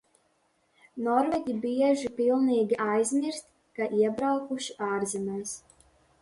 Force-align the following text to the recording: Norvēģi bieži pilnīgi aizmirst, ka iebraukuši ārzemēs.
Norvēģi 1.07 1.53
bieži 1.65 2.09
pilnīgi 2.21 2.79
aizmirst, 2.87 3.47
ka 3.81 3.89
iebraukuši 4.01 4.79
ārzemēs. 4.89 5.55